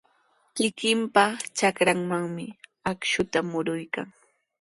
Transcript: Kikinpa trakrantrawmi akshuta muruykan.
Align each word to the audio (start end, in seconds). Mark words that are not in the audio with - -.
Kikinpa 0.55 1.23
trakrantrawmi 1.55 2.45
akshuta 2.91 3.39
muruykan. 3.49 4.07